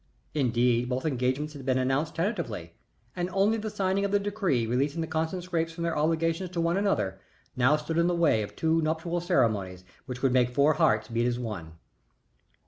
[0.33, 2.73] Indeed, both engagements had been announced tentatively,
[3.15, 6.59] and only the signing of the decree releasing the Constant Scrappes from their obligations to
[6.59, 7.19] one another
[7.55, 11.27] now stood in the way of two nuptial ceremonies which would make four hearts beat
[11.27, 11.73] as one.